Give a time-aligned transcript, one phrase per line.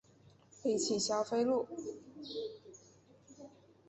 [0.63, 1.67] 北起霞飞路。